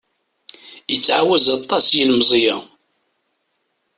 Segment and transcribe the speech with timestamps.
[0.93, 2.55] Ittɛawaz aṭas yilemẓi-a.